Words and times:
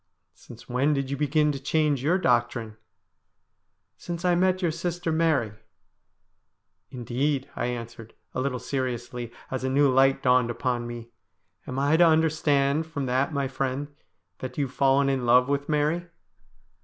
'Since 0.33 0.67
when 0.67 0.95
did 0.95 1.11
you 1.11 1.15
begin 1.15 1.51
to 1.51 1.59
change 1.59 2.01
your 2.03 2.17
doctrine?'' 2.17 2.75
Since 3.97 4.25
I 4.25 4.33
met 4.33 4.63
your 4.63 4.71
sister 4.71 5.11
Mary.'' 5.11 5.53
Indeed,' 6.89 7.47
I 7.55 7.67
answered, 7.67 8.15
a 8.33 8.41
little 8.41 8.57
seriously, 8.57 9.31
as 9.51 9.63
a 9.63 9.69
new 9.69 9.91
light 9.91 10.23
dawned 10.23 10.49
upon 10.49 10.87
me,' 10.87 11.11
am 11.67 11.77
I 11.77 11.97
to 11.97 12.03
understand 12.07 12.87
from 12.87 13.05
that, 13.05 13.31
my 13.31 13.47
friend, 13.47 13.89
that 14.39 14.57
you 14.57 14.65
have 14.65 14.73
fallen 14.75 15.07
in 15.07 15.27
love 15.27 15.47
with 15.47 15.69
Mary 15.69 16.07